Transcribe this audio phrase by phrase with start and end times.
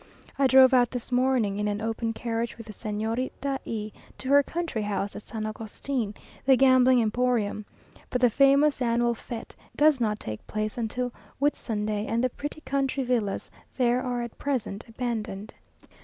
[0.39, 4.41] I drove out this morning in an open carriage with the Señorita E to her
[4.41, 7.65] country house at San Agustin, the gambling emporium.
[8.09, 13.03] But the famous annual fête does not take place till Whitsunday, and the pretty country
[13.03, 15.53] villas there are at present abandoned.